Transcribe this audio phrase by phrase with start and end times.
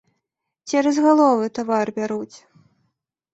[0.71, 2.37] Цераз галовы тавар бяруць.